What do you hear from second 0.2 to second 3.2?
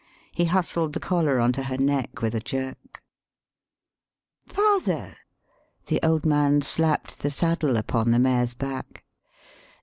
He hustled the collar on to her neck with a jerk.]